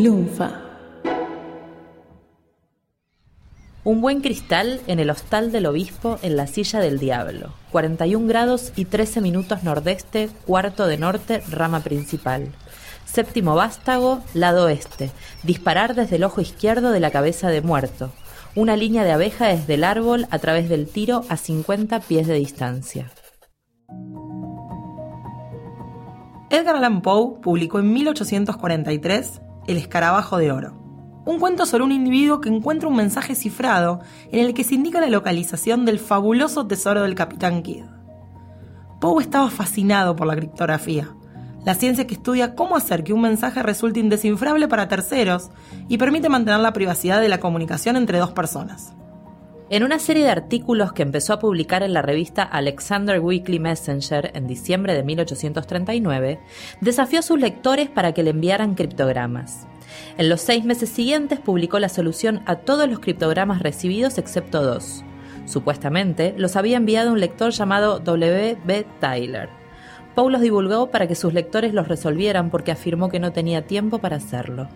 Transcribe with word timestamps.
Lunfa. 0.00 0.52
Un 3.82 4.00
buen 4.00 4.20
cristal 4.20 4.80
en 4.86 5.00
el 5.00 5.10
hostal 5.10 5.50
del 5.50 5.66
obispo 5.66 6.20
en 6.22 6.36
la 6.36 6.46
silla 6.46 6.78
del 6.78 7.00
diablo. 7.00 7.52
41 7.72 8.28
grados 8.28 8.72
y 8.76 8.84
13 8.84 9.20
minutos 9.20 9.64
nordeste, 9.64 10.28
cuarto 10.46 10.86
de 10.86 10.98
norte, 10.98 11.42
rama 11.50 11.80
principal. 11.80 12.52
Séptimo 13.06 13.56
vástago, 13.56 14.22
lado 14.34 14.66
oeste. 14.66 15.10
Disparar 15.42 15.96
desde 15.96 16.14
el 16.14 16.22
ojo 16.22 16.40
izquierdo 16.40 16.92
de 16.92 17.00
la 17.00 17.10
cabeza 17.10 17.48
de 17.48 17.60
muerto. 17.60 18.12
Una 18.54 18.76
línea 18.76 19.02
de 19.02 19.10
abeja 19.10 19.48
desde 19.48 19.74
el 19.74 19.82
árbol 19.82 20.28
a 20.30 20.38
través 20.38 20.68
del 20.68 20.86
tiro 20.86 21.24
a 21.28 21.36
50 21.36 21.98
pies 22.02 22.28
de 22.28 22.34
distancia. 22.34 23.10
Edgar 26.50 26.76
Allan 26.76 27.02
Poe 27.02 27.40
publicó 27.42 27.80
en 27.80 27.92
1843 27.92 29.40
El 29.68 29.76
escarabajo 29.76 30.38
de 30.38 30.50
oro, 30.50 30.72
un 31.26 31.38
cuento 31.38 31.66
sobre 31.66 31.84
un 31.84 31.92
individuo 31.92 32.40
que 32.40 32.48
encuentra 32.48 32.88
un 32.88 32.96
mensaje 32.96 33.34
cifrado 33.34 34.00
en 34.32 34.40
el 34.40 34.54
que 34.54 34.64
se 34.64 34.74
indica 34.74 34.98
la 34.98 35.10
localización 35.10 35.84
del 35.84 35.98
fabuloso 35.98 36.66
tesoro 36.66 37.02
del 37.02 37.14
Capitán 37.14 37.62
Kidd. 37.62 37.84
Poe 38.98 39.22
estaba 39.22 39.50
fascinado 39.50 40.16
por 40.16 40.26
la 40.26 40.36
criptografía, 40.36 41.10
la 41.66 41.74
ciencia 41.74 42.06
que 42.06 42.14
estudia 42.14 42.54
cómo 42.54 42.76
hacer 42.76 43.04
que 43.04 43.12
un 43.12 43.20
mensaje 43.20 43.62
resulte 43.62 44.00
indescifrable 44.00 44.68
para 44.68 44.88
terceros 44.88 45.50
y 45.86 45.98
permite 45.98 46.30
mantener 46.30 46.60
la 46.60 46.72
privacidad 46.72 47.20
de 47.20 47.28
la 47.28 47.38
comunicación 47.38 47.96
entre 47.96 48.16
dos 48.16 48.32
personas. 48.32 48.94
En 49.70 49.82
una 49.82 49.98
serie 49.98 50.24
de 50.24 50.30
artículos 50.30 50.94
que 50.94 51.02
empezó 51.02 51.34
a 51.34 51.40
publicar 51.40 51.82
en 51.82 51.92
la 51.92 52.00
revista 52.00 52.42
Alexander 52.42 53.20
Weekly 53.20 53.58
Messenger 53.58 54.30
en 54.32 54.46
diciembre 54.46 54.94
de 54.94 55.02
1839, 55.02 56.40
desafió 56.80 57.18
a 57.18 57.22
sus 57.22 57.38
lectores 57.38 57.90
para 57.90 58.14
que 58.14 58.22
le 58.22 58.30
enviaran 58.30 58.74
criptogramas. 58.74 59.66
En 60.16 60.30
los 60.30 60.40
seis 60.40 60.64
meses 60.64 60.88
siguientes 60.88 61.38
publicó 61.38 61.78
la 61.80 61.90
solución 61.90 62.40
a 62.46 62.56
todos 62.56 62.88
los 62.88 63.00
criptogramas 63.00 63.60
recibidos 63.60 64.16
excepto 64.16 64.62
dos. 64.62 65.04
Supuestamente 65.44 66.34
los 66.38 66.56
había 66.56 66.78
enviado 66.78 67.12
un 67.12 67.20
lector 67.20 67.52
llamado 67.52 67.98
W. 67.98 68.56
B. 68.64 68.86
Tyler. 69.00 69.50
Poe 70.14 70.32
los 70.32 70.40
divulgó 70.40 70.90
para 70.90 71.06
que 71.06 71.14
sus 71.14 71.34
lectores 71.34 71.74
los 71.74 71.88
resolvieran 71.88 72.48
porque 72.48 72.72
afirmó 72.72 73.10
que 73.10 73.20
no 73.20 73.32
tenía 73.32 73.66
tiempo 73.66 73.98
para 73.98 74.16
hacerlo. 74.16 74.66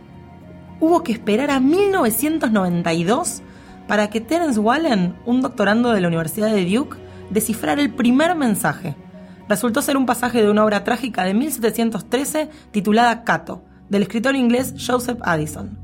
Hubo 0.80 1.02
que 1.02 1.12
esperar 1.12 1.50
a 1.50 1.60
1992 1.60 3.42
para 3.86 4.10
que 4.10 4.20
Terence 4.20 4.58
Wallen, 4.58 5.16
un 5.26 5.40
doctorando 5.40 5.92
de 5.92 6.00
la 6.00 6.08
Universidad 6.08 6.52
de 6.52 6.64
Duke, 6.64 6.96
descifrara 7.30 7.80
el 7.80 7.94
primer 7.94 8.34
mensaje. 8.34 8.96
Resultó 9.48 9.82
ser 9.82 9.96
un 9.96 10.06
pasaje 10.06 10.42
de 10.42 10.50
una 10.50 10.64
obra 10.64 10.84
trágica 10.84 11.24
de 11.24 11.34
1713 11.34 12.48
titulada 12.70 13.24
Cato, 13.24 13.64
del 13.88 14.02
escritor 14.02 14.36
inglés 14.36 14.74
Joseph 14.78 15.18
Addison. 15.22 15.78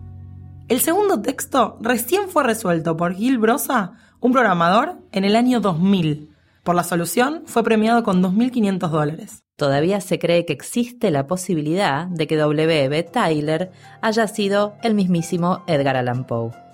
El 0.69 0.81
segundo 0.81 1.21
texto 1.23 1.79
recién 1.81 2.29
fue 2.29 2.45
resuelto 2.45 2.97
por 2.97 3.15
Gil 3.15 3.39
Brosa, 3.39 3.93
un 4.21 4.33
programador, 4.33 4.97
en 5.13 5.25
el 5.25 5.37
año 5.37 5.61
2000. 5.61 6.31
Por 6.63 6.75
la 6.75 6.85
solución 6.85 7.43
fue 7.47 7.63
premiado 7.63 8.03
con 8.03 8.23
2.500 8.23 8.89
dólares. 8.91 9.45
Todavía 9.57 10.01
se 10.01 10.19
cree 10.19 10.45
que 10.45 10.53
existe 10.53 11.11
la 11.11 11.27
posibilidad 11.27 12.07
de 12.07 12.27
que 12.27 12.37
W. 12.37 12.89
B. 12.89 13.03
Tyler 13.03 13.73
haya 14.03 14.29
sido 14.29 14.77
el 14.83 14.95
mismísimo 14.95 15.65
Edgar 15.67 15.97
Allan 15.97 16.27
Poe. 16.27 16.68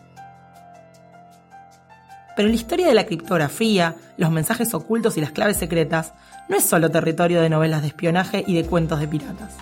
Pero 2.37 2.49
la 2.49 2.55
historia 2.55 2.89
de 2.89 2.95
la 2.95 3.07
criptografía, 3.07 3.95
los 4.17 4.31
mensajes 4.31 4.75
ocultos 4.75 5.17
y 5.17 5.21
las 5.21 5.31
claves 5.31 5.57
secretas 5.57 6.15
no 6.49 6.57
es 6.57 6.65
solo 6.65 6.91
territorio 6.91 7.41
de 7.41 7.49
novelas 7.49 7.83
de 7.83 7.89
espionaje 7.89 8.45
y 8.47 8.55
de 8.55 8.65
cuentos 8.65 9.01
de 9.01 9.09
piratas. 9.09 9.55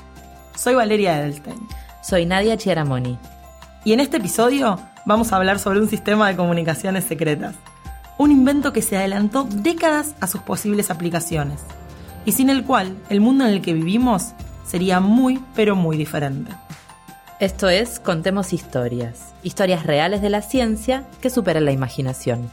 Soy 0.57 0.75
Valeria 0.75 1.19
Edelstein. 1.19 1.61
Soy 2.03 2.27
Nadia 2.27 2.57
Chiaramoni. 2.57 3.19
Y 3.85 3.93
en 3.93 4.01
este 4.01 4.17
episodio 4.17 4.79
vamos 5.05 5.33
a 5.33 5.37
hablar 5.37 5.59
sobre 5.59 5.81
un 5.81 5.89
sistema 5.89 6.29
de 6.29 6.37
comunicaciones 6.37 7.05
secretas. 7.05 7.55
Un 8.19 8.31
invento 8.31 8.73
que 8.73 8.83
se 8.83 8.97
adelantó 8.97 9.45
décadas 9.45 10.15
a 10.21 10.27
sus 10.27 10.41
posibles 10.43 10.91
aplicaciones. 10.91 11.61
Y 12.25 12.33
sin 12.33 12.51
el 12.51 12.65
cual 12.65 12.97
el 13.11 13.21
mundo 13.21 13.45
en 13.45 13.53
el 13.53 13.63
que 13.63 13.75
vivimos 13.75 14.33
sería 14.67 15.01
muy, 15.01 15.43
pero 15.55 15.77
muy 15.77 15.97
diferente. 15.97 16.53
Esto 17.41 17.69
es 17.69 17.99
Contemos 17.99 18.53
Historias, 18.53 19.35
historias 19.43 19.85
reales 19.85 20.23
de 20.23 20.31
la 20.31 20.43
ciencia 20.43 21.05
que 21.21 21.31
superan 21.31 21.65
la 21.65 21.73
imaginación. 21.73 22.49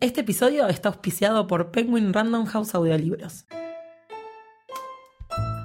Este 0.00 0.22
episodio 0.22 0.66
está 0.68 0.88
auspiciado 0.88 1.46
por 1.46 1.72
Penguin 1.72 2.14
Random 2.14 2.46
House 2.46 2.74
Audiolibros. 2.74 3.44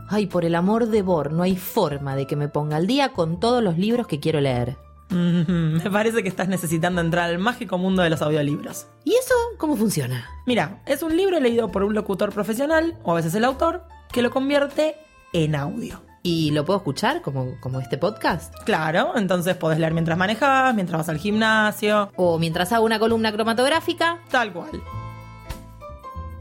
Ay, 0.09 0.27
por 0.27 0.43
el 0.43 0.55
amor 0.55 0.89
de 0.89 1.03
Bor, 1.03 1.31
no 1.31 1.41
hay 1.41 1.55
forma 1.55 2.17
de 2.17 2.27
que 2.27 2.35
me 2.35 2.49
ponga 2.49 2.75
al 2.75 2.85
día 2.85 3.13
con 3.13 3.39
todos 3.39 3.63
los 3.63 3.77
libros 3.77 4.07
que 4.07 4.19
quiero 4.19 4.41
leer. 4.41 4.75
Mm, 5.09 5.77
me 5.83 5.89
parece 5.89 6.21
que 6.21 6.27
estás 6.27 6.49
necesitando 6.49 6.99
entrar 6.99 7.29
al 7.29 7.39
mágico 7.39 7.77
mundo 7.77 8.03
de 8.03 8.09
los 8.09 8.21
audiolibros. 8.21 8.87
¿Y 9.05 9.13
eso 9.13 9.35
cómo 9.57 9.77
funciona? 9.77 10.27
Mira, 10.45 10.83
es 10.85 11.01
un 11.01 11.15
libro 11.15 11.39
leído 11.39 11.71
por 11.71 11.85
un 11.85 11.93
locutor 11.93 12.33
profesional, 12.33 12.99
o 13.03 13.13
a 13.13 13.15
veces 13.15 13.35
el 13.35 13.45
autor, 13.45 13.83
que 14.11 14.21
lo 14.21 14.31
convierte 14.31 14.97
en 15.31 15.55
audio. 15.55 16.01
¿Y 16.25 16.49
lo 16.49 16.65
puedo 16.65 16.77
escuchar 16.77 17.21
como, 17.21 17.55
como 17.59 17.79
este 17.79 17.99
podcast? 17.99 18.51
Claro, 18.63 19.15
entonces 19.15 19.55
podés 19.55 19.77
leer 19.77 19.93
mientras 19.93 20.17
manejas, 20.17 20.73
mientras 20.73 21.01
vas 21.01 21.09
al 21.09 21.19
gimnasio. 21.19 22.11
O 22.15 22.39
mientras 22.39 22.71
hago 22.71 22.83
una 22.83 22.97
columna 22.97 23.31
cromatográfica. 23.31 24.23
Tal 24.31 24.51
cual. 24.51 24.81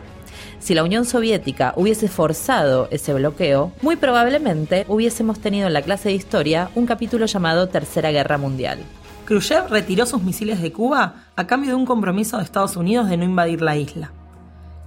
si 0.58 0.74
la 0.74 0.82
Unión 0.84 1.04
Soviética 1.04 1.72
hubiese 1.76 2.08
forzado 2.08 2.88
ese 2.90 3.14
bloqueo, 3.14 3.72
muy 3.82 3.96
probablemente 3.96 4.84
hubiésemos 4.88 5.38
tenido 5.38 5.66
en 5.66 5.72
la 5.72 5.82
clase 5.82 6.08
de 6.08 6.14
historia 6.14 6.70
un 6.74 6.86
capítulo 6.86 7.26
llamado 7.26 7.68
Tercera 7.68 8.10
Guerra 8.10 8.38
Mundial. 8.38 8.78
Khrushchev 9.26 9.68
retiró 9.68 10.06
sus 10.06 10.22
misiles 10.22 10.62
de 10.62 10.72
Cuba 10.72 11.26
a 11.34 11.46
cambio 11.46 11.70
de 11.70 11.76
un 11.76 11.86
compromiso 11.86 12.38
de 12.38 12.44
Estados 12.44 12.76
Unidos 12.76 13.08
de 13.08 13.16
no 13.16 13.24
invadir 13.24 13.60
la 13.60 13.76
isla. 13.76 14.12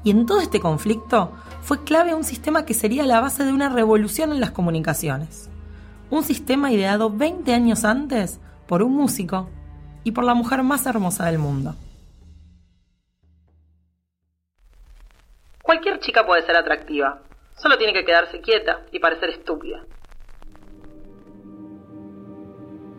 Y 0.04 0.12
en 0.12 0.26
todo 0.26 0.40
este 0.40 0.60
conflicto 0.60 1.34
fue 1.62 1.84
clave 1.84 2.16
un 2.16 2.24
sistema 2.24 2.66
que 2.66 2.74
sería 2.74 3.06
la 3.06 3.20
base 3.20 3.44
de 3.44 3.52
una 3.52 3.70
revolución 3.70 4.32
en 4.32 4.40
las 4.40 4.52
comunicaciones. 4.52 5.50
Un 6.10 6.24
sistema 6.24 6.72
ideado 6.72 7.10
20 7.10 7.54
años 7.54 7.84
antes 7.84 8.40
por 8.66 8.82
un 8.82 8.96
músico 8.96 9.50
y 10.04 10.12
por 10.12 10.24
la 10.24 10.34
mujer 10.34 10.64
más 10.64 10.86
hermosa 10.86 11.26
del 11.26 11.38
mundo. 11.38 11.76
Cualquier 15.70 16.00
chica 16.00 16.26
puede 16.26 16.42
ser 16.42 16.58
atractiva, 16.58 17.22
solo 17.56 17.78
tiene 17.78 17.94
que 17.94 18.04
quedarse 18.04 18.42
quieta 18.42 18.82
y 18.92 18.98
parecer 18.98 19.30
estúpida. 19.30 19.86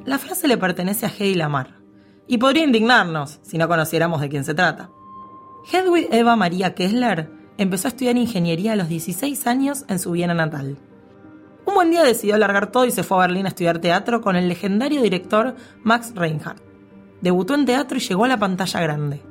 La 0.04 0.18
frase 0.18 0.46
le 0.46 0.56
pertenece 0.56 1.04
a 1.04 1.08
Hedy 1.08 1.34
Lamar, 1.34 1.80
y 2.28 2.38
podría 2.38 2.62
indignarnos 2.62 3.40
si 3.42 3.58
no 3.58 3.66
conociéramos 3.66 4.20
de 4.20 4.28
quién 4.28 4.44
se 4.44 4.54
trata. 4.54 4.88
Hedwig 5.72 6.10
Eva 6.12 6.36
María 6.36 6.76
Kessler 6.76 7.28
empezó 7.58 7.88
a 7.88 7.90
estudiar 7.90 8.16
ingeniería 8.16 8.74
a 8.74 8.76
los 8.76 8.88
16 8.88 9.48
años 9.48 9.84
en 9.88 9.98
su 9.98 10.12
Viena 10.12 10.34
natal. 10.34 10.78
Un 11.66 11.74
buen 11.74 11.90
día 11.90 12.04
decidió 12.04 12.38
largar 12.38 12.70
todo 12.70 12.84
y 12.84 12.92
se 12.92 13.02
fue 13.02 13.16
a 13.16 13.26
Berlín 13.26 13.46
a 13.46 13.48
estudiar 13.48 13.80
teatro 13.80 14.20
con 14.20 14.36
el 14.36 14.48
legendario 14.48 15.02
director 15.02 15.56
Max 15.82 16.12
Reinhardt. 16.14 16.62
Debutó 17.20 17.56
en 17.56 17.66
teatro 17.66 17.98
y 17.98 18.00
llegó 18.00 18.26
a 18.26 18.28
la 18.28 18.38
pantalla 18.38 18.80
grande 18.80 19.29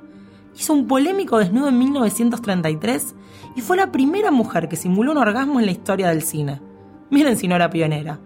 hizo 0.56 0.74
un 0.74 0.88
polémico 0.88 1.38
desnudo 1.38 1.70
en 1.70 1.78
1933 1.78 3.16
y 3.56 3.62
fue 3.62 3.78
la 3.78 3.92
primera 3.92 4.32
mujer 4.32 4.70
que 4.70 4.76
simuló 4.76 5.12
un 5.12 5.18
orgasmo 5.18 5.60
en 5.60 5.66
la 5.66 5.72
historia 5.72 6.10
del 6.10 6.22
cine. 6.22 6.62
Miren 7.10 7.38
si 7.38 7.48
no 7.48 7.56
era 7.56 7.70
pionera. 7.70 8.20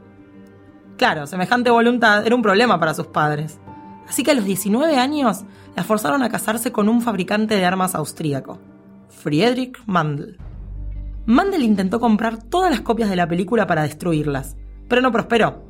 Claro, 0.97 1.25
semejante 1.27 1.69
voluntad 1.69 2.25
era 2.25 2.35
un 2.35 2.41
problema 2.41 2.79
para 2.79 2.93
sus 2.93 3.07
padres. 3.07 3.59
Así 4.07 4.23
que 4.23 4.31
a 4.31 4.35
los 4.35 4.45
19 4.45 4.97
años 4.97 5.43
la 5.75 5.83
forzaron 5.83 6.23
a 6.23 6.29
casarse 6.29 6.71
con 6.71 6.89
un 6.89 7.01
fabricante 7.01 7.55
de 7.55 7.65
armas 7.65 7.95
austríaco, 7.95 8.59
Friedrich 9.09 9.81
Mandel. 9.85 10.37
Mandel 11.25 11.63
intentó 11.63 11.99
comprar 11.99 12.37
todas 12.37 12.69
las 12.69 12.81
copias 12.81 13.09
de 13.09 13.15
la 13.15 13.27
película 13.27 13.65
para 13.65 13.83
destruirlas, 13.83 14.57
pero 14.89 15.01
no 15.01 15.11
prosperó. 15.11 15.63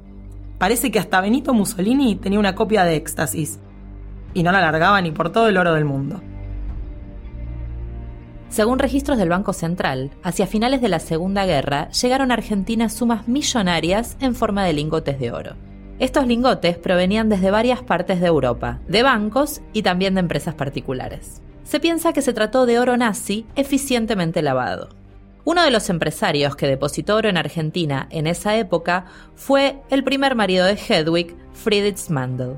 Parece 0.58 0.92
que 0.92 1.00
hasta 1.00 1.22
Benito 1.22 1.54
Mussolini 1.54 2.16
tenía 2.16 2.40
una 2.40 2.56
copia 2.56 2.84
de 2.84 2.96
Éxtasis, 2.96 3.60
y 4.34 4.44
no 4.44 4.52
la 4.52 4.62
largaba 4.62 5.00
ni 5.02 5.12
por 5.12 5.32
todo 5.32 5.48
el 5.48 5.58
oro 5.58 5.74
del 5.74 5.86
mundo. 5.86 6.22
Según 8.54 8.78
registros 8.78 9.18
del 9.18 9.30
Banco 9.30 9.52
Central, 9.52 10.12
hacia 10.22 10.46
finales 10.46 10.80
de 10.80 10.88
la 10.88 11.00
Segunda 11.00 11.44
Guerra 11.44 11.90
llegaron 11.90 12.30
a 12.30 12.36
Argentina 12.36 12.88
sumas 12.88 13.28
millonarias 13.28 14.16
en 14.20 14.36
forma 14.36 14.64
de 14.64 14.74
lingotes 14.74 15.18
de 15.20 15.32
oro. 15.32 15.56
Estos 15.98 16.28
lingotes 16.28 16.78
provenían 16.78 17.30
desde 17.30 17.50
varias 17.50 17.82
partes 17.82 18.22
de 18.22 18.28
Europa, 18.28 18.80
de 18.88 19.02
bancos 19.02 19.62
y 19.74 19.82
también 19.82 20.14
de 20.14 20.20
empresas 20.20 20.54
particulares. 20.54 21.42
Se 21.64 21.80
piensa 21.80 22.14
que 22.14 22.22
se 22.22 22.32
trató 22.32 22.68
de 22.68 22.78
oro 22.78 22.96
nazi 22.96 23.48
eficientemente 23.56 24.44
lavado. 24.44 24.90
Uno 25.46 25.64
de 25.64 25.72
los 25.72 25.90
empresarios 25.90 26.56
que 26.56 26.68
depositó 26.68 27.16
oro 27.16 27.30
en 27.30 27.38
Argentina 27.38 28.06
en 28.12 28.28
esa 28.28 28.56
época 28.56 29.06
fue 29.34 29.82
el 29.90 30.04
primer 30.04 30.36
marido 30.36 30.68
de 30.68 30.74
Hedwig, 30.74 31.36
Friedrich 31.54 32.08
Mandel. 32.10 32.58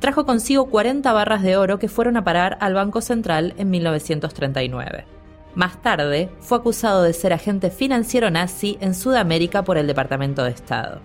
Trajo 0.00 0.26
consigo 0.26 0.66
40 0.70 1.12
barras 1.12 1.42
de 1.42 1.56
oro 1.56 1.78
que 1.78 1.86
fueron 1.86 2.16
a 2.16 2.24
parar 2.24 2.58
al 2.60 2.74
Banco 2.74 3.00
Central 3.00 3.54
en 3.58 3.70
1939. 3.70 5.19
Más 5.54 5.82
tarde, 5.82 6.30
fue 6.40 6.58
acusado 6.58 7.02
de 7.02 7.12
ser 7.12 7.32
agente 7.32 7.70
financiero 7.70 8.30
nazi 8.30 8.78
en 8.80 8.94
Sudamérica 8.94 9.64
por 9.64 9.78
el 9.78 9.86
Departamento 9.86 10.44
de 10.44 10.50
Estado. 10.50 11.00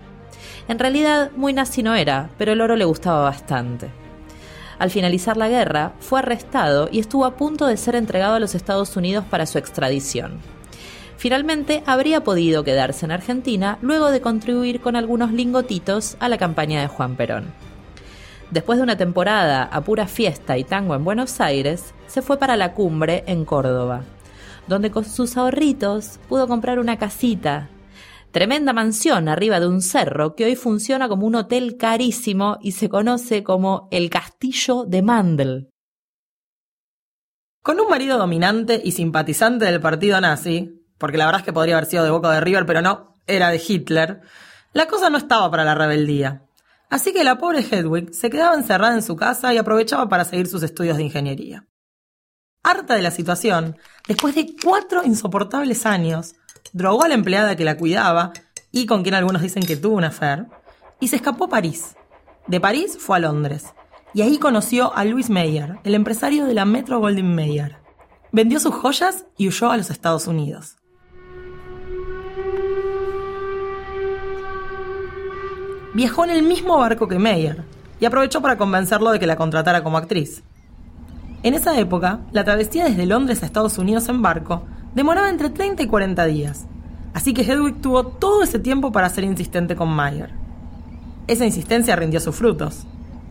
En 0.68 0.78
realidad, 0.78 1.32
muy 1.36 1.52
nazi 1.52 1.82
no 1.82 1.94
era, 1.94 2.30
pero 2.38 2.52
el 2.52 2.60
oro 2.60 2.76
le 2.76 2.84
gustaba 2.84 3.22
bastante. 3.22 3.90
Al 4.78 4.90
finalizar 4.90 5.36
la 5.36 5.48
guerra, 5.48 5.92
fue 6.00 6.20
arrestado 6.20 6.88
y 6.92 7.00
estuvo 7.00 7.24
a 7.24 7.36
punto 7.36 7.66
de 7.66 7.76
ser 7.76 7.96
entregado 7.96 8.34
a 8.34 8.40
los 8.40 8.54
Estados 8.54 8.96
Unidos 8.96 9.24
para 9.28 9.46
su 9.46 9.58
extradición. 9.58 10.38
Finalmente, 11.16 11.82
habría 11.86 12.22
podido 12.22 12.62
quedarse 12.62 13.06
en 13.06 13.12
Argentina 13.12 13.78
luego 13.80 14.10
de 14.10 14.20
contribuir 14.20 14.80
con 14.80 14.94
algunos 14.94 15.32
lingotitos 15.32 16.16
a 16.20 16.28
la 16.28 16.36
campaña 16.36 16.80
de 16.82 16.88
Juan 16.88 17.16
Perón. 17.16 17.52
Después 18.50 18.78
de 18.78 18.84
una 18.84 18.96
temporada 18.96 19.64
a 19.64 19.80
pura 19.80 20.06
fiesta 20.06 20.56
y 20.58 20.62
tango 20.62 20.94
en 20.94 21.04
Buenos 21.04 21.40
Aires, 21.40 21.94
se 22.06 22.22
fue 22.22 22.38
para 22.38 22.56
la 22.56 22.74
cumbre 22.74 23.24
en 23.26 23.44
Córdoba, 23.44 24.02
donde 24.68 24.90
con 24.90 25.04
sus 25.04 25.36
ahorritos 25.36 26.18
pudo 26.28 26.48
comprar 26.48 26.78
una 26.78 26.98
casita. 26.98 27.70
Tremenda 28.32 28.72
mansión 28.72 29.28
arriba 29.28 29.60
de 29.60 29.66
un 29.66 29.80
cerro 29.80 30.34
que 30.34 30.44
hoy 30.44 30.56
funciona 30.56 31.08
como 31.08 31.26
un 31.26 31.36
hotel 31.36 31.76
carísimo 31.76 32.58
y 32.60 32.72
se 32.72 32.88
conoce 32.88 33.42
como 33.42 33.88
el 33.90 34.10
Castillo 34.10 34.84
de 34.84 35.02
Mandel. 35.02 35.70
Con 37.62 37.80
un 37.80 37.88
marido 37.88 38.18
dominante 38.18 38.80
y 38.84 38.92
simpatizante 38.92 39.64
del 39.64 39.80
partido 39.80 40.20
nazi, 40.20 40.84
porque 40.98 41.16
la 41.16 41.26
verdad 41.26 41.40
es 41.40 41.46
que 41.46 41.52
podría 41.52 41.76
haber 41.76 41.88
sido 41.88 42.04
de 42.04 42.10
Boca 42.10 42.30
de 42.30 42.40
River, 42.40 42.66
pero 42.66 42.82
no, 42.82 43.14
era 43.26 43.50
de 43.50 43.62
Hitler, 43.66 44.20
la 44.72 44.86
cosa 44.86 45.10
no 45.10 45.18
estaba 45.18 45.50
para 45.50 45.64
la 45.64 45.74
rebeldía. 45.74 46.42
Así 46.90 47.12
que 47.12 47.24
la 47.24 47.38
pobre 47.38 47.60
Hedwig 47.60 48.14
se 48.14 48.30
quedaba 48.30 48.54
encerrada 48.54 48.94
en 48.94 49.02
su 49.02 49.16
casa 49.16 49.52
y 49.52 49.58
aprovechaba 49.58 50.08
para 50.08 50.24
seguir 50.24 50.46
sus 50.46 50.62
estudios 50.62 50.96
de 50.96 51.04
ingeniería 51.04 51.66
harta 52.66 52.94
de 52.94 53.02
la 53.02 53.10
situación, 53.10 53.76
después 54.08 54.34
de 54.34 54.54
cuatro 54.62 55.04
insoportables 55.04 55.86
años, 55.86 56.34
drogó 56.72 57.04
a 57.04 57.08
la 57.08 57.14
empleada 57.14 57.56
que 57.56 57.64
la 57.64 57.76
cuidaba 57.76 58.32
y 58.72 58.86
con 58.86 59.02
quien 59.02 59.14
algunos 59.14 59.40
dicen 59.40 59.64
que 59.64 59.76
tuvo 59.76 59.96
una 59.96 60.08
affair, 60.08 60.46
y 61.00 61.08
se 61.08 61.16
escapó 61.16 61.44
a 61.44 61.48
París. 61.48 61.96
De 62.46 62.60
París 62.60 62.98
fue 63.00 63.16
a 63.16 63.20
Londres, 63.20 63.72
y 64.12 64.22
ahí 64.22 64.38
conoció 64.38 64.94
a 64.94 65.04
Louis 65.04 65.30
Meyer, 65.30 65.78
el 65.84 65.94
empresario 65.94 66.44
de 66.44 66.54
la 66.54 66.64
Metro 66.64 66.98
Goldwyn 67.00 67.34
Mayer. 67.34 67.76
Vendió 68.32 68.60
sus 68.60 68.74
joyas 68.74 69.24
y 69.38 69.48
huyó 69.48 69.70
a 69.70 69.76
los 69.76 69.90
Estados 69.90 70.26
Unidos. 70.26 70.76
Viajó 75.94 76.24
en 76.24 76.30
el 76.30 76.42
mismo 76.42 76.76
barco 76.76 77.08
que 77.08 77.18
Meyer 77.18 77.64
y 77.98 78.04
aprovechó 78.04 78.42
para 78.42 78.58
convencerlo 78.58 79.10
de 79.12 79.18
que 79.18 79.26
la 79.26 79.36
contratara 79.36 79.82
como 79.82 79.96
actriz. 79.96 80.42
En 81.46 81.54
esa 81.54 81.78
época, 81.78 82.22
la 82.32 82.42
travesía 82.42 82.86
desde 82.86 83.06
Londres 83.06 83.40
a 83.40 83.46
Estados 83.46 83.78
Unidos 83.78 84.08
en 84.08 84.20
barco 84.20 84.66
demoraba 84.96 85.30
entre 85.30 85.48
30 85.48 85.84
y 85.84 85.86
40 85.86 86.26
días, 86.26 86.66
así 87.14 87.34
que 87.34 87.42
Hedwig 87.42 87.80
tuvo 87.80 88.04
todo 88.04 88.42
ese 88.42 88.58
tiempo 88.58 88.90
para 88.90 89.08
ser 89.10 89.22
insistente 89.22 89.76
con 89.76 89.88
Mayer. 89.88 90.30
Esa 91.28 91.46
insistencia 91.46 91.94
rindió 91.94 92.18
sus 92.18 92.34
frutos. 92.34 92.84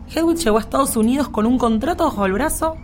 Hedwig 0.08 0.38
llegó 0.38 0.56
a 0.56 0.60
Estados 0.62 0.96
Unidos 0.96 1.28
con 1.28 1.44
un 1.44 1.58
contrato 1.58 2.04
bajo 2.04 2.24
el 2.24 2.32
brazo 2.32 2.78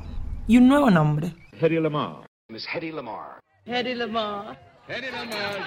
y 0.47 0.59
un 0.59 0.69
nuevo 0.69 0.91
nombre. 0.91 1.35
Hedy 1.59 1.81
Lamar. 1.81 2.29
Hedy 2.51 2.93
Lamar. 2.93 3.41
Hedy 3.65 3.95
Lamar. 3.95 4.61
Hedy 4.87 5.11
Lamar. 5.13 5.67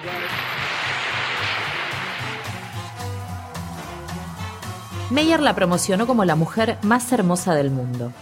Meyer 5.10 5.40
la 5.40 5.56
promocionó 5.56 6.06
como 6.06 6.24
la 6.24 6.36
mujer 6.36 6.78
más 6.82 7.10
hermosa 7.10 7.56
del 7.56 7.72
mundo. 7.72 8.12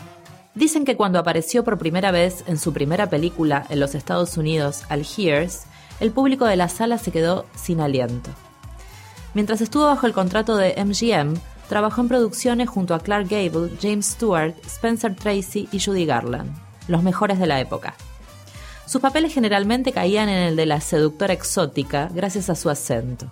Dicen 0.54 0.84
que 0.84 0.96
cuando 0.96 1.18
apareció 1.18 1.64
por 1.64 1.78
primera 1.78 2.12
vez 2.12 2.44
en 2.46 2.58
su 2.58 2.72
primera 2.72 3.10
película 3.10 3.66
en 3.70 3.80
los 3.80 3.96
Estados 3.96 4.36
Unidos, 4.36 4.84
Algiers, 4.88 5.64
el 5.98 6.12
público 6.12 6.46
de 6.46 6.54
la 6.54 6.68
sala 6.68 6.98
se 6.98 7.10
quedó 7.10 7.44
sin 7.56 7.80
aliento. 7.80 8.30
Mientras 9.34 9.60
estuvo 9.60 9.86
bajo 9.86 10.06
el 10.06 10.12
contrato 10.12 10.56
de 10.56 10.76
MGM, 10.76 11.34
trabajó 11.68 12.02
en 12.02 12.08
producciones 12.08 12.68
junto 12.68 12.94
a 12.94 13.00
Clark 13.00 13.28
Gable, 13.28 13.72
James 13.82 14.06
Stewart, 14.06 14.54
Spencer 14.64 15.16
Tracy 15.16 15.68
y 15.72 15.80
Judy 15.80 16.06
Garland, 16.06 16.56
los 16.86 17.02
mejores 17.02 17.40
de 17.40 17.48
la 17.48 17.60
época. 17.60 17.94
Sus 18.86 19.00
papeles 19.00 19.34
generalmente 19.34 19.92
caían 19.92 20.28
en 20.28 20.38
el 20.38 20.56
de 20.56 20.66
la 20.66 20.80
seductora 20.80 21.32
exótica 21.32 22.08
gracias 22.14 22.48
a 22.48 22.54
su 22.54 22.70
acento. 22.70 23.26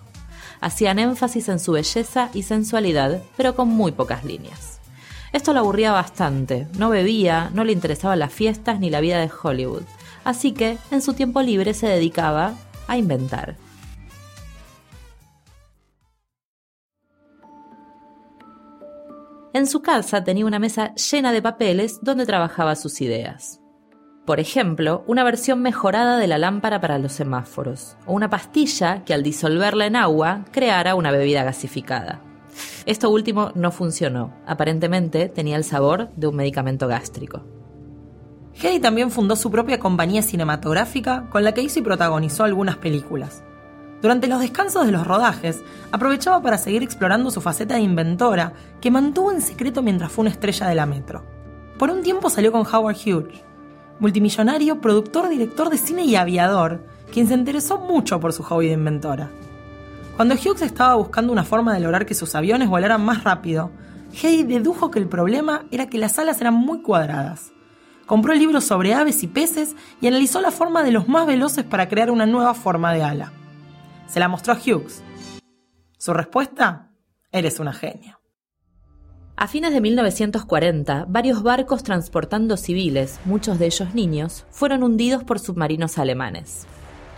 Hacían 0.59 0.99
énfasis 0.99 1.47
en 1.47 1.59
su 1.59 1.71
belleza 1.71 2.29
y 2.33 2.43
sensualidad, 2.43 3.21
pero 3.37 3.55
con 3.55 3.69
muy 3.69 3.93
pocas 3.93 4.25
líneas. 4.25 4.82
Esto 5.33 5.51
lo 5.51 5.61
aburría 5.61 5.91
bastante, 5.91 6.67
no 6.77 6.89
bebía, 6.89 7.49
no 7.55 7.63
le 7.63 7.71
interesaban 7.71 8.19
las 8.19 8.31
fiestas 8.31 8.79
ni 8.79 8.91
la 8.91 9.01
vida 9.01 9.19
de 9.19 9.31
Hollywood, 9.41 9.81
así 10.23 10.51
que 10.51 10.77
en 10.91 11.01
su 11.01 11.13
tiempo 11.15 11.41
libre 11.41 11.73
se 11.73 11.87
dedicaba 11.87 12.53
a 12.87 12.97
inventar. 12.97 13.55
En 19.55 19.65
su 19.65 19.81
casa 19.81 20.23
tenía 20.23 20.45
una 20.45 20.59
mesa 20.59 20.93
llena 20.95 21.31
de 21.31 21.41
papeles 21.41 21.99
donde 22.03 22.27
trabajaba 22.27 22.75
sus 22.75 23.01
ideas. 23.01 23.59
Por 24.25 24.39
ejemplo, 24.39 25.03
una 25.07 25.23
versión 25.23 25.61
mejorada 25.61 26.17
de 26.17 26.27
la 26.27 26.37
lámpara 26.37 26.79
para 26.79 26.99
los 26.99 27.11
semáforos, 27.11 27.97
o 28.05 28.13
una 28.13 28.29
pastilla 28.29 29.03
que 29.03 29.13
al 29.15 29.23
disolverla 29.23 29.87
en 29.87 29.95
agua 29.95 30.45
creara 30.51 30.95
una 30.95 31.11
bebida 31.11 31.43
gasificada. 31.43 32.32
Esto 32.85 33.09
último 33.09 33.51
no 33.55 33.71
funcionó. 33.71 34.33
Aparentemente 34.45 35.29
tenía 35.29 35.57
el 35.57 35.63
sabor 35.63 36.09
de 36.15 36.27
un 36.27 36.35
medicamento 36.35 36.87
gástrico. 36.87 37.43
Hedy 38.61 38.79
también 38.79 39.09
fundó 39.09 39.35
su 39.35 39.49
propia 39.49 39.79
compañía 39.79 40.21
cinematográfica 40.21 41.27
con 41.29 41.43
la 41.43 41.53
que 41.53 41.61
hizo 41.61 41.79
y 41.79 41.83
protagonizó 41.83 42.43
algunas 42.43 42.77
películas. 42.77 43.43
Durante 44.01 44.27
los 44.27 44.41
descansos 44.41 44.85
de 44.85 44.91
los 44.91 45.07
rodajes, 45.07 45.63
aprovechaba 45.91 46.41
para 46.41 46.57
seguir 46.57 46.83
explorando 46.83 47.31
su 47.31 47.39
faceta 47.39 47.75
de 47.75 47.81
inventora, 47.81 48.53
que 48.81 48.91
mantuvo 48.91 49.31
en 49.31 49.41
secreto 49.41 49.81
mientras 49.81 50.11
fue 50.11 50.23
una 50.23 50.31
estrella 50.31 50.67
de 50.67 50.75
la 50.75 50.85
metro. 50.85 51.23
Por 51.79 51.89
un 51.89 52.03
tiempo 52.03 52.29
salió 52.29 52.51
con 52.51 52.67
Howard 52.67 52.97
Hughes, 52.97 53.41
multimillonario, 53.99 54.81
productor, 54.81 55.29
director 55.29 55.69
de 55.69 55.77
cine 55.77 56.03
y 56.03 56.17
aviador, 56.17 56.85
quien 57.13 57.27
se 57.27 57.33
interesó 57.33 57.77
mucho 57.77 58.19
por 58.19 58.33
su 58.33 58.43
hobby 58.43 58.67
de 58.67 58.73
inventora. 58.73 59.31
Cuando 60.15 60.35
Hughes 60.35 60.61
estaba 60.61 60.93
buscando 60.93 61.33
una 61.33 61.43
forma 61.43 61.73
de 61.73 61.79
lograr 61.79 62.05
que 62.05 62.13
sus 62.13 62.35
aviones 62.35 62.69
volaran 62.69 63.03
más 63.03 63.23
rápido, 63.23 63.71
Hedy 64.13 64.43
dedujo 64.43 64.91
que 64.91 64.99
el 64.99 65.07
problema 65.07 65.65
era 65.71 65.87
que 65.87 65.97
las 65.97 66.19
alas 66.19 66.39
eran 66.39 66.53
muy 66.53 66.83
cuadradas. 66.83 67.51
Compró 68.05 68.35
libros 68.35 68.63
sobre 68.63 68.93
aves 68.93 69.23
y 69.23 69.27
peces 69.27 69.75
y 70.01 70.07
analizó 70.07 70.39
la 70.39 70.51
forma 70.51 70.83
de 70.83 70.91
los 70.91 71.07
más 71.07 71.25
veloces 71.25 71.63
para 71.63 71.89
crear 71.89 72.11
una 72.11 72.27
nueva 72.27 72.53
forma 72.53 72.93
de 72.93 73.01
ala. 73.01 73.33
Se 74.05 74.19
la 74.19 74.27
mostró 74.27 74.53
a 74.53 74.57
Hughes. 74.57 75.01
Su 75.97 76.13
respuesta, 76.13 76.91
eres 77.31 77.59
una 77.59 77.73
genio. 77.73 78.19
A 79.35 79.47
fines 79.47 79.73
de 79.73 79.81
1940, 79.81 81.05
varios 81.09 81.41
barcos 81.41 81.81
transportando 81.81 82.55
civiles, 82.55 83.19
muchos 83.25 83.57
de 83.57 83.65
ellos 83.65 83.95
niños, 83.95 84.45
fueron 84.51 84.83
hundidos 84.83 85.23
por 85.23 85.39
submarinos 85.39 85.97
alemanes. 85.97 86.67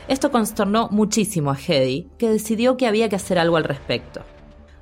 Esto 0.07 0.31
consternó 0.31 0.87
muchísimo 0.91 1.49
a 1.49 1.57
Hedy, 1.57 2.09
que 2.19 2.29
decidió 2.29 2.77
que 2.77 2.85
había 2.85 3.09
que 3.09 3.15
hacer 3.15 3.39
algo 3.39 3.57
al 3.57 3.63
respecto. 3.63 4.21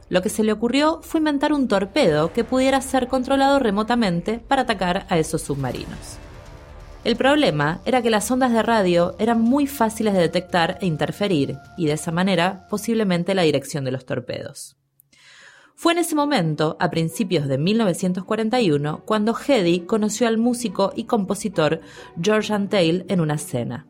Lo 0.10 0.22
que 0.22 0.30
se 0.30 0.44
le 0.44 0.51
ocurrió 0.51 1.00
fue 1.01 1.20
inventar 1.20 1.53
un 1.53 1.70
torpedo 1.70 2.34
que 2.34 2.44
pudiera 2.44 2.82
ser 2.82 3.08
controlado 3.08 3.58
remotamente 3.60 4.39
para 4.39 4.63
atacar 4.63 5.06
a 5.10 5.18
esos 5.18 5.42
submarinos. 5.42 6.18
El 7.06 7.15
problema 7.15 7.82
era 7.86 8.01
que 8.01 8.10
las 8.10 8.30
ondas 8.32 8.51
de 8.51 8.63
radio 8.63 9.15
eran 9.18 9.42
muy 9.42 9.65
fáciles 9.65 10.13
de 10.13 10.20
detectar 10.20 10.77
e 10.82 10.86
interferir, 10.86 11.58
y 11.77 11.88
de 11.88 11.94
esa 11.94 12.12
manera 12.12 12.68
posiblemente 12.70 13.34
la 13.34 13.42
dirección 13.44 13.86
de 13.86 13.92
los 13.92 14.06
torpedos. 14.06 14.77
Fue 15.75 15.94
en 15.94 16.00
ese 16.00 16.15
momento, 16.15 16.77
a 16.80 16.92
principios 16.92 17.48
de 17.48 17.58
1941, 17.58 19.03
cuando 19.06 19.36
Hedy 19.36 19.82
conoció 19.82 20.27
al 20.27 20.38
músico 20.38 20.94
y 20.96 21.06
compositor 21.06 21.82
George 22.22 22.53
Antheil 22.53 23.06
en 23.10 23.20
una 23.20 23.38
cena. 23.38 23.88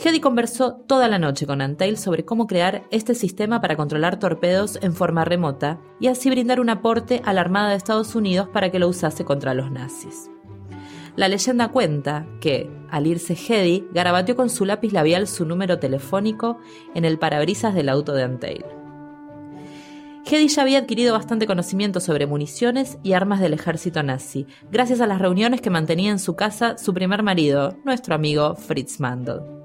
Hedy 0.00 0.20
conversó 0.20 0.76
toda 0.86 1.08
la 1.08 1.18
noche 1.18 1.44
con 1.44 1.60
Antail 1.60 1.98
sobre 1.98 2.24
cómo 2.24 2.46
crear 2.46 2.84
este 2.92 3.16
sistema 3.16 3.60
para 3.60 3.74
controlar 3.74 4.20
torpedos 4.20 4.78
en 4.80 4.94
forma 4.94 5.24
remota 5.24 5.80
y 5.98 6.06
así 6.06 6.30
brindar 6.30 6.60
un 6.60 6.70
aporte 6.70 7.20
a 7.24 7.32
la 7.32 7.40
Armada 7.40 7.70
de 7.70 7.76
Estados 7.76 8.14
Unidos 8.14 8.48
para 8.52 8.70
que 8.70 8.78
lo 8.78 8.86
usase 8.86 9.24
contra 9.24 9.54
los 9.54 9.72
nazis. 9.72 10.30
La 11.16 11.26
leyenda 11.26 11.72
cuenta 11.72 12.28
que, 12.40 12.70
al 12.90 13.08
irse 13.08 13.34
Hedy, 13.34 13.88
garabateó 13.92 14.36
con 14.36 14.50
su 14.50 14.64
lápiz 14.64 14.92
labial 14.92 15.26
su 15.26 15.44
número 15.44 15.80
telefónico 15.80 16.58
en 16.94 17.04
el 17.04 17.18
parabrisas 17.18 17.74
del 17.74 17.88
auto 17.88 18.12
de 18.12 18.22
Antail. 18.22 18.64
Hedy 20.24 20.46
ya 20.46 20.62
había 20.62 20.78
adquirido 20.78 21.12
bastante 21.12 21.48
conocimiento 21.48 21.98
sobre 21.98 22.28
municiones 22.28 22.98
y 23.02 23.14
armas 23.14 23.40
del 23.40 23.54
ejército 23.54 24.04
nazi, 24.04 24.46
gracias 24.70 25.00
a 25.00 25.08
las 25.08 25.20
reuniones 25.20 25.60
que 25.60 25.70
mantenía 25.70 26.12
en 26.12 26.20
su 26.20 26.36
casa 26.36 26.78
su 26.78 26.94
primer 26.94 27.24
marido, 27.24 27.76
nuestro 27.84 28.14
amigo 28.14 28.54
Fritz 28.54 29.00
Mandel. 29.00 29.57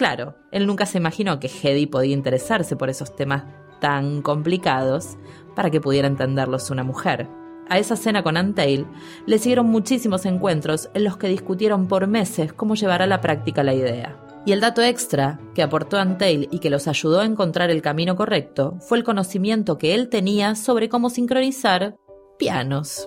Claro, 0.00 0.34
él 0.50 0.66
nunca 0.66 0.86
se 0.86 0.96
imaginó 0.96 1.40
que 1.40 1.48
Hedy 1.48 1.84
podía 1.84 2.14
interesarse 2.14 2.74
por 2.74 2.88
esos 2.88 3.14
temas 3.14 3.44
tan 3.82 4.22
complicados 4.22 5.18
para 5.54 5.68
que 5.68 5.82
pudiera 5.82 6.08
entenderlos 6.08 6.70
una 6.70 6.82
mujer. 6.82 7.28
A 7.68 7.78
esa 7.78 7.96
cena 7.96 8.22
con 8.22 8.38
Antail 8.38 8.86
le 9.26 9.38
siguieron 9.38 9.66
muchísimos 9.66 10.24
encuentros 10.24 10.88
en 10.94 11.04
los 11.04 11.18
que 11.18 11.28
discutieron 11.28 11.86
por 11.86 12.06
meses 12.06 12.54
cómo 12.54 12.76
llevar 12.76 13.02
a 13.02 13.06
la 13.06 13.20
práctica 13.20 13.62
la 13.62 13.74
idea. 13.74 14.16
Y 14.46 14.52
el 14.52 14.62
dato 14.62 14.80
extra 14.80 15.38
que 15.54 15.62
aportó 15.62 15.98
Antail 15.98 16.48
y 16.50 16.60
que 16.60 16.70
los 16.70 16.88
ayudó 16.88 17.20
a 17.20 17.26
encontrar 17.26 17.68
el 17.68 17.82
camino 17.82 18.16
correcto 18.16 18.78
fue 18.80 18.96
el 18.96 19.04
conocimiento 19.04 19.76
que 19.76 19.94
él 19.94 20.08
tenía 20.08 20.54
sobre 20.54 20.88
cómo 20.88 21.10
sincronizar 21.10 21.98
pianos. 22.38 23.06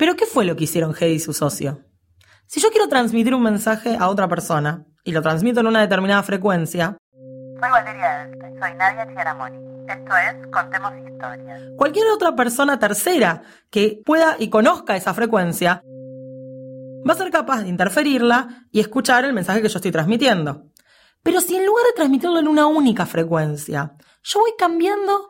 ¿Pero 0.00 0.16
qué 0.16 0.24
fue 0.24 0.46
lo 0.46 0.56
que 0.56 0.64
hicieron 0.64 0.94
Hedy 0.98 1.16
y 1.16 1.18
su 1.18 1.34
socio? 1.34 1.84
Si 2.46 2.58
yo 2.58 2.70
quiero 2.70 2.88
transmitir 2.88 3.34
un 3.34 3.42
mensaje 3.42 3.98
a 4.00 4.08
otra 4.08 4.28
persona 4.28 4.86
y 5.04 5.12
lo 5.12 5.20
transmito 5.20 5.60
en 5.60 5.66
una 5.66 5.82
determinada 5.82 6.22
frecuencia, 6.22 6.96
soy 7.12 7.70
Valeria 7.70 8.30
soy 8.58 8.74
Nadia 8.76 9.06
Chiaramoni. 9.06 9.58
Esto 9.86 10.16
es 10.16 10.46
Contemos 10.50 10.92
Historias. 11.06 11.60
Cualquier 11.76 12.06
otra 12.14 12.34
persona 12.34 12.78
tercera 12.78 13.42
que 13.68 14.00
pueda 14.02 14.36
y 14.38 14.48
conozca 14.48 14.96
esa 14.96 15.12
frecuencia 15.12 15.82
va 17.06 17.12
a 17.12 17.16
ser 17.16 17.30
capaz 17.30 17.60
de 17.60 17.68
interferirla 17.68 18.68
y 18.72 18.80
escuchar 18.80 19.26
el 19.26 19.34
mensaje 19.34 19.60
que 19.60 19.68
yo 19.68 19.76
estoy 19.76 19.92
transmitiendo. 19.92 20.64
Pero 21.22 21.42
si 21.42 21.56
en 21.56 21.66
lugar 21.66 21.84
de 21.84 21.92
transmitirlo 21.92 22.38
en 22.38 22.48
una 22.48 22.66
única 22.68 23.04
frecuencia, 23.04 23.92
yo 24.22 24.40
voy 24.40 24.52
cambiando 24.58 25.28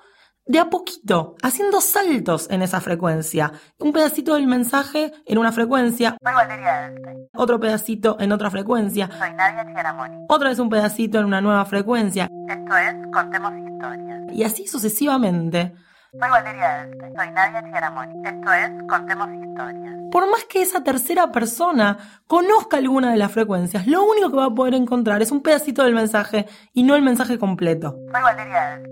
de 0.50 0.59
a 0.59 0.69
poquito, 0.69 1.37
haciendo 1.45 1.80
saltos 1.80 2.50
en 2.50 2.62
esa 2.62 2.80
frecuencia. 2.80 3.52
Un 3.78 3.92
pedacito 3.92 4.35
del 4.35 4.49
mensaje 4.49 5.12
en 5.25 5.38
una 5.38 5.52
frecuencia. 5.52 6.16
Soy 6.21 6.35
Valeria. 6.35 6.92
Otro 7.35 7.61
pedacito 7.61 8.16
en 8.19 8.33
otra 8.33 8.50
frecuencia. 8.50 9.09
Soy 9.16 9.33
Nadia 9.33 9.64
Chiaramoni. 9.64 10.26
Otra 10.28 10.49
vez 10.49 10.59
un 10.59 10.69
pedacito 10.69 11.21
en 11.21 11.26
una 11.26 11.40
nueva 11.40 11.64
frecuencia. 11.66 12.28
Esto 12.49 12.76
es 12.76 12.95
Contemos 13.12 13.52
Historias. 13.59 14.33
Y 14.33 14.42
así 14.42 14.66
sucesivamente. 14.66 15.73
Soy 16.11 16.28
Valeria. 16.28 16.90
Soy 17.16 17.30
Nadia 17.30 17.62
Chiaramoni. 17.62 18.14
Esto 18.25 18.52
es 18.52 18.71
Contemos 18.88 19.28
Historias. 19.28 19.95
Por 20.11 20.28
más 20.28 20.42
que 20.47 20.62
esa 20.62 20.83
tercera 20.83 21.30
persona 21.30 21.97
conozca 22.26 22.78
alguna 22.78 23.12
de 23.12 23.19
las 23.19 23.30
frecuencias, 23.30 23.87
lo 23.87 24.02
único 24.02 24.30
que 24.30 24.37
va 24.37 24.47
a 24.47 24.54
poder 24.54 24.75
encontrar 24.75 25.23
es 25.23 25.30
un 25.30 25.42
pedacito 25.42 25.85
del 25.85 25.95
mensaje 25.95 26.47
y 26.73 26.83
no 26.83 26.97
el 26.97 27.02
mensaje 27.02 27.38
completo. 27.38 27.97
Soy 28.12 28.21
Valeria. 28.21 28.83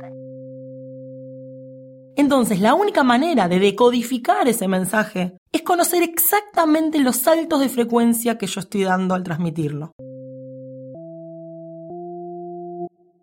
Entonces, 2.19 2.59
la 2.59 2.75
única 2.75 3.05
manera 3.05 3.47
de 3.47 3.61
decodificar 3.61 4.49
ese 4.49 4.67
mensaje 4.67 5.39
es 5.53 5.63
conocer 5.63 6.03
exactamente 6.03 6.99
los 6.99 7.15
saltos 7.15 7.61
de 7.61 7.69
frecuencia 7.69 8.37
que 8.37 8.49
yo 8.49 8.59
estoy 8.59 8.83
dando 8.83 9.15
al 9.15 9.23
transmitirlo. 9.23 9.93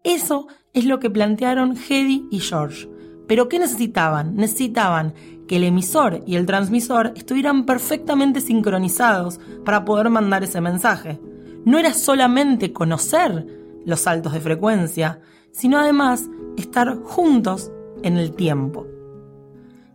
Eso 0.02 0.48
es 0.72 0.86
lo 0.86 1.00
que 1.00 1.10
plantearon 1.10 1.76
Hedy 1.76 2.30
y 2.32 2.40
George. 2.40 2.88
Pero 3.28 3.50
¿qué 3.50 3.60
necesitaban? 3.60 4.38
Necesitaban 4.38 5.14
que 5.46 5.58
el 5.58 5.66
emisor 5.66 6.24
y 6.26 6.38
el 6.38 6.46
transmisor 6.46 7.12
estuvieran 7.18 7.66
perfectamente 7.66 8.40
sincronizados 8.40 9.42
para 9.66 9.84
poder 9.84 10.10
mandar 10.10 10.46
ese 10.46 10.62
mensaje. 10.62 11.20
No 11.66 11.78
era 11.80 11.94
solamente 11.94 12.72
conocer 12.72 13.46
los 13.86 14.00
saltos 14.00 14.32
de 14.32 14.40
frecuencia, 14.40 15.20
sino 15.52 15.80
además 15.80 16.30
estar 16.56 16.96
juntos 17.04 17.74
en 18.06 18.18
el 18.18 18.34
tiempo. 18.34 18.88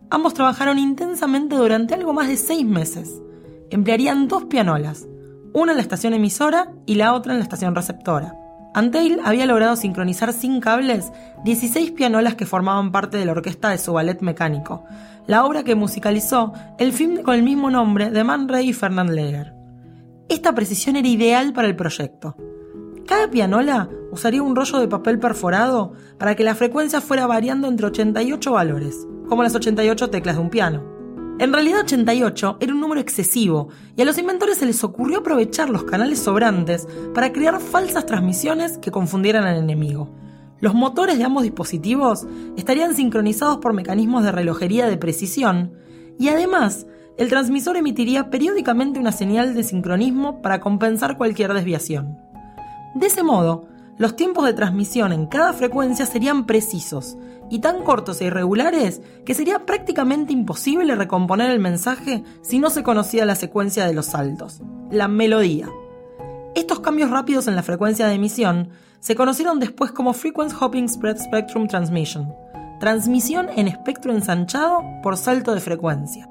Ambos 0.09 0.33
trabajaron 0.33 0.77
intensamente 0.77 1.55
durante 1.55 1.93
algo 1.93 2.13
más 2.13 2.27
de 2.27 2.37
seis 2.37 2.65
meses. 2.65 3.21
Emplearían 3.69 4.27
dos 4.27 4.43
pianolas, 4.43 5.07
una 5.53 5.71
en 5.71 5.77
la 5.77 5.81
estación 5.81 6.13
emisora 6.13 6.73
y 6.85 6.95
la 6.95 7.13
otra 7.13 7.31
en 7.31 7.39
la 7.39 7.43
estación 7.43 7.73
receptora. 7.73 8.35
Antail 8.73 9.19
había 9.23 9.45
logrado 9.45 9.75
sincronizar 9.75 10.31
sin 10.33 10.61
cables 10.61 11.11
16 11.43 11.91
pianolas 11.91 12.35
que 12.35 12.45
formaban 12.45 12.91
parte 12.91 13.17
de 13.17 13.25
la 13.25 13.33
orquesta 13.33 13.69
de 13.69 13.77
su 13.77 13.93
ballet 13.93 14.21
mecánico, 14.21 14.83
la 15.27 15.45
obra 15.45 15.63
que 15.63 15.75
musicalizó 15.75 16.53
el 16.77 16.93
film 16.93 17.21
con 17.21 17.35
el 17.35 17.43
mismo 17.43 17.69
nombre 17.69 18.11
de 18.11 18.23
Man 18.23 18.47
Ray 18.47 18.69
y 18.69 18.73
Fernand 18.73 19.11
Leger. 19.11 19.53
Esta 20.29 20.53
precisión 20.55 20.95
era 20.95 21.07
ideal 21.07 21.51
para 21.51 21.67
el 21.67 21.75
proyecto. 21.75 22.35
Cada 23.11 23.29
pianola 23.29 23.89
usaría 24.13 24.41
un 24.41 24.55
rollo 24.55 24.79
de 24.79 24.87
papel 24.87 25.19
perforado 25.19 25.91
para 26.17 26.33
que 26.33 26.45
la 26.45 26.55
frecuencia 26.55 27.01
fuera 27.01 27.27
variando 27.27 27.67
entre 27.67 27.87
88 27.87 28.53
valores, 28.53 29.05
como 29.27 29.43
las 29.43 29.53
88 29.53 30.09
teclas 30.09 30.37
de 30.37 30.41
un 30.41 30.49
piano. 30.49 30.81
En 31.37 31.51
realidad 31.51 31.81
88 31.81 32.59
era 32.61 32.73
un 32.73 32.79
número 32.79 33.01
excesivo 33.01 33.67
y 33.97 34.01
a 34.01 34.05
los 34.05 34.17
inventores 34.17 34.59
se 34.59 34.65
les 34.65 34.81
ocurrió 34.85 35.17
aprovechar 35.17 35.69
los 35.69 35.83
canales 35.83 36.19
sobrantes 36.19 36.87
para 37.13 37.33
crear 37.33 37.59
falsas 37.59 38.05
transmisiones 38.05 38.77
que 38.77 38.91
confundieran 38.91 39.43
al 39.43 39.57
enemigo. 39.57 40.15
Los 40.61 40.73
motores 40.73 41.17
de 41.17 41.25
ambos 41.25 41.43
dispositivos 41.43 42.25
estarían 42.55 42.95
sincronizados 42.95 43.57
por 43.57 43.73
mecanismos 43.73 44.23
de 44.23 44.31
relojería 44.31 44.87
de 44.87 44.95
precisión 44.95 45.73
y 46.17 46.29
además 46.29 46.87
el 47.17 47.27
transmisor 47.27 47.75
emitiría 47.75 48.29
periódicamente 48.29 49.01
una 49.01 49.11
señal 49.11 49.53
de 49.53 49.63
sincronismo 49.63 50.41
para 50.41 50.61
compensar 50.61 51.17
cualquier 51.17 51.53
desviación. 51.53 52.30
De 52.95 53.07
ese 53.07 53.23
modo, 53.23 53.67
los 53.97 54.15
tiempos 54.15 54.45
de 54.45 54.53
transmisión 54.53 55.13
en 55.13 55.27
cada 55.27 55.53
frecuencia 55.53 56.05
serían 56.05 56.45
precisos 56.45 57.17
y 57.51 57.59
tan 57.59 57.83
cortos 57.83 58.19
e 58.21 58.25
irregulares 58.25 59.01
que 59.25 59.35
sería 59.35 59.65
prácticamente 59.65 60.33
imposible 60.33 60.95
recomponer 60.95 61.51
el 61.51 61.59
mensaje 61.59 62.23
si 62.41 62.59
no 62.59 62.69
se 62.69 62.81
conocía 62.81 63.25
la 63.25 63.35
secuencia 63.35 63.85
de 63.85 63.93
los 63.93 64.07
saltos, 64.07 64.61
la 64.89 65.07
melodía. 65.07 65.69
Estos 66.55 66.79
cambios 66.79 67.11
rápidos 67.11 67.47
en 67.47 67.55
la 67.55 67.63
frecuencia 67.63 68.07
de 68.07 68.15
emisión 68.15 68.69
se 68.99 69.15
conocieron 69.15 69.59
después 69.59 69.91
como 69.91 70.13
Frequency 70.13 70.55
Hopping 70.59 70.89
Spread 70.89 71.17
Spectrum 71.17 71.67
Transmission, 71.67 72.33
transmisión 72.79 73.49
en 73.55 73.67
espectro 73.67 74.11
ensanchado 74.11 74.81
por 75.03 75.15
salto 75.17 75.53
de 75.53 75.61
frecuencia. 75.61 76.30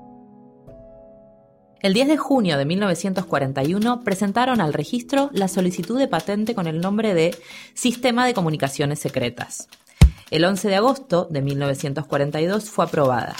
El 1.83 1.95
10 1.95 2.09
de 2.09 2.17
junio 2.19 2.59
de 2.59 2.67
1941 2.67 4.01
presentaron 4.05 4.61
al 4.61 4.75
registro 4.75 5.31
la 5.33 5.49
solicitud 5.49 5.99
de 5.99 6.09
patente 6.09 6.55
con 6.55 6.67
el 6.67 6.79
nombre 6.79 7.15
de 7.15 7.35
Sistema 7.73 8.27
de 8.27 8.35
Comunicaciones 8.35 8.99
Secretas. 8.99 9.67
El 10.31 10.45
11 10.45 10.69
de 10.69 10.77
agosto 10.77 11.27
de 11.31 11.41
1942 11.41 12.69
fue 12.69 12.85
aprobada. 12.85 13.35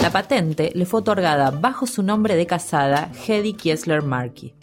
La 0.00 0.10
patente 0.10 0.72
le 0.74 0.86
fue 0.86 1.00
otorgada 1.00 1.50
bajo 1.50 1.86
su 1.86 2.02
nombre 2.02 2.34
de 2.34 2.46
casada, 2.46 3.12
Hedy 3.26 3.52
Kiesler 3.52 4.00
Markey. 4.00 4.54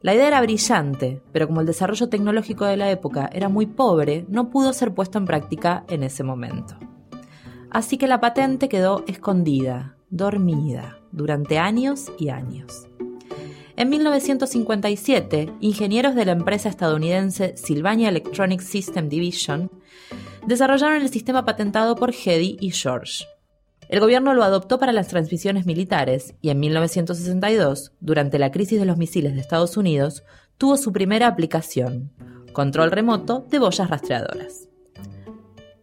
La 0.00 0.14
idea 0.14 0.28
era 0.28 0.40
brillante, 0.40 1.20
pero 1.32 1.48
como 1.48 1.60
el 1.60 1.66
desarrollo 1.66 2.08
tecnológico 2.08 2.66
de 2.66 2.76
la 2.76 2.88
época 2.88 3.28
era 3.32 3.48
muy 3.48 3.66
pobre, 3.66 4.24
no 4.28 4.48
pudo 4.48 4.72
ser 4.72 4.94
puesto 4.94 5.18
en 5.18 5.26
práctica 5.26 5.84
en 5.88 6.04
ese 6.04 6.22
momento. 6.22 6.76
Así 7.68 7.98
que 7.98 8.06
la 8.06 8.20
patente 8.20 8.68
quedó 8.68 9.02
escondida, 9.08 9.96
dormida 10.08 10.97
durante 11.12 11.58
años 11.58 12.12
y 12.18 12.28
años. 12.28 12.86
En 13.76 13.90
1957, 13.90 15.52
ingenieros 15.60 16.16
de 16.16 16.24
la 16.24 16.32
empresa 16.32 16.68
estadounidense 16.68 17.56
Sylvania 17.56 18.08
Electronic 18.08 18.60
System 18.60 19.08
Division 19.08 19.70
desarrollaron 20.46 21.02
el 21.02 21.10
sistema 21.10 21.44
patentado 21.44 21.94
por 21.94 22.10
Hedy 22.10 22.56
y 22.60 22.72
George. 22.72 23.24
El 23.88 24.00
gobierno 24.00 24.34
lo 24.34 24.42
adoptó 24.42 24.78
para 24.78 24.92
las 24.92 25.08
transmisiones 25.08 25.64
militares 25.64 26.34
y 26.42 26.50
en 26.50 26.60
1962, 26.60 27.92
durante 28.00 28.38
la 28.38 28.50
crisis 28.50 28.78
de 28.78 28.86
los 28.86 28.98
misiles 28.98 29.34
de 29.34 29.40
Estados 29.40 29.76
Unidos, 29.76 30.24
tuvo 30.58 30.76
su 30.76 30.92
primera 30.92 31.26
aplicación, 31.26 32.10
control 32.52 32.90
remoto 32.90 33.46
de 33.48 33.58
boyas 33.58 33.88
rastreadoras. 33.88 34.67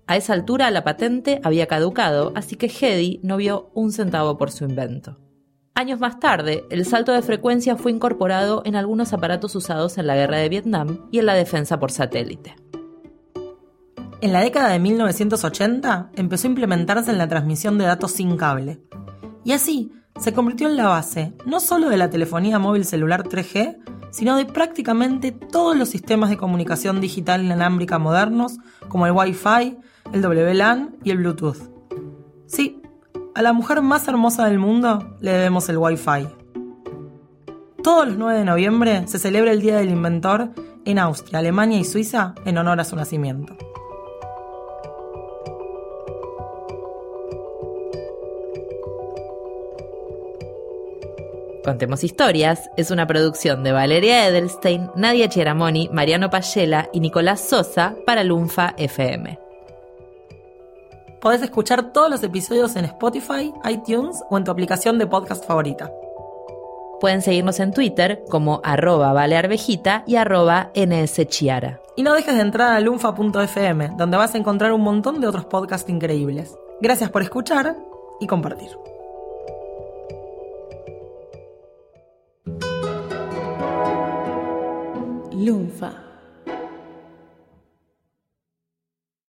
A 0.08 0.18
esa 0.18 0.34
altura 0.34 0.70
la 0.70 0.84
patente 0.84 1.42
había 1.44 1.66
caducado, 1.66 2.32
así 2.36 2.56
que 2.56 2.68
Hedy 2.68 3.20
no 3.24 3.38
vio 3.38 3.72
un 3.74 3.92
centavo 3.92 4.38
por 4.38 4.52
su 4.52 4.64
invento. 4.64 5.18
Años 5.74 6.00
más 6.00 6.20
tarde, 6.20 6.64
el 6.70 6.86
salto 6.86 7.12
de 7.12 7.24
frecuencia 7.24 7.76
fue 7.76 7.92
incorporado 7.92 8.62
en 8.66 8.76
algunos 8.76 9.14
aparatos 9.14 9.56
usados 9.56 9.98
en 9.98 10.06
la 10.06 10.16
guerra 10.16 10.38
de 10.38 10.50
Vietnam 10.50 11.08
y 11.12 11.20
en 11.20 11.26
la 11.26 11.34
defensa 11.34 11.80
por 11.80 11.92
satélite. 11.92 12.56
En 14.22 14.32
la 14.32 14.42
década 14.42 14.70
de 14.70 14.80
1980 14.80 16.12
empezó 16.16 16.48
a 16.48 16.52
implementarse 16.52 17.12
en 17.12 17.18
la 17.18 17.28
transmisión 17.28 17.78
de 17.78 17.86
datos 17.86 18.12
sin 18.12 18.38
cable. 18.38 18.80
Y 19.44 19.54
así, 19.54 19.92
se 20.20 20.34
convirtió 20.34 20.70
en 20.70 20.78
la 20.78 20.88
base 20.88 21.34
no 21.46 21.60
solo 21.60 21.90
de 21.90 21.98
la 21.98 22.10
telefonía 22.10 22.60
móvil 22.60 22.86
celular 22.86 23.24
3G, 23.24 23.78
sino 24.12 24.38
de 24.38 24.46
prácticamente 24.46 25.32
todos 25.32 25.76
los 25.76 25.90
sistemas 25.90 26.30
de 26.30 26.38
comunicación 26.38 27.02
digital 27.02 27.44
inalámbrica 27.44 28.00
modernos, 28.00 28.60
como 28.88 29.08
el 29.08 29.12
Wi-Fi, 29.12 29.78
el 30.14 30.26
WLAN 30.26 30.98
y 31.04 31.12
el 31.12 31.18
Bluetooth. 31.18 31.58
Sí, 32.48 32.82
a 33.34 33.42
la 33.42 33.54
mujer 33.54 33.82
más 33.82 34.08
hermosa 34.08 34.46
del 34.46 34.60
mundo 34.60 35.18
le 35.20 35.32
debemos 35.32 35.68
el 35.70 35.78
Wi-Fi. 35.78 36.28
Todos 37.84 38.08
los 38.08 38.18
9 38.18 38.40
de 38.40 38.46
noviembre 38.46 39.08
se 39.08 39.20
celebra 39.20 39.52
el 39.52 39.62
Día 39.62 39.78
del 39.78 39.90
Inventor 39.90 40.52
en 40.86 41.00
Austria, 41.00 41.40
Alemania 41.40 41.80
y 41.80 41.84
Suiza 41.84 42.34
en 42.46 42.58
honor 42.58 42.80
a 42.80 42.86
su 42.86 42.96
nacimiento. 42.96 43.58
Contemos 51.64 52.04
Historias 52.04 52.70
es 52.78 52.92
una 52.92 53.08
producción 53.08 53.64
de 53.64 53.72
Valeria 53.72 54.28
Edelstein, 54.28 54.92
Nadia 54.96 55.28
Chiaramoni, 55.30 55.90
Mariano 55.92 56.30
Payela 56.30 56.90
y 56.94 57.00
Nicolás 57.00 57.42
Sosa 57.42 57.96
para 58.06 58.24
Lunfa 58.24 58.76
FM. 58.78 59.45
Podés 61.26 61.42
escuchar 61.42 61.92
todos 61.92 62.08
los 62.08 62.22
episodios 62.22 62.76
en 62.76 62.86
Spotify, 62.86 63.52
iTunes 63.68 64.24
o 64.30 64.38
en 64.38 64.44
tu 64.44 64.52
aplicación 64.52 65.00
de 65.00 65.08
podcast 65.08 65.44
favorita. 65.44 65.92
Pueden 67.02 67.24
seguirnos 67.24 67.60
en 67.60 67.74
Twitter 67.74 68.24
como 68.30 68.62
arroba 68.64 69.12
valearvejita 69.12 70.04
y 70.06 70.18
arroba 70.18 70.70
nschiara. 70.76 71.82
Y 71.96 72.04
no 72.04 72.14
dejes 72.14 72.36
de 72.36 72.42
entrar 72.42 72.74
a 72.74 72.80
lunfa.fm, 72.80 73.94
donde 73.98 74.18
vas 74.18 74.36
a 74.36 74.38
encontrar 74.38 74.72
un 74.72 74.82
montón 74.82 75.20
de 75.20 75.26
otros 75.26 75.46
podcasts 75.46 75.90
increíbles. 75.90 76.56
Gracias 76.80 77.10
por 77.10 77.24
escuchar 77.24 77.76
y 78.20 78.28
compartir. 78.28 78.70
Lunfa. 85.32 86.05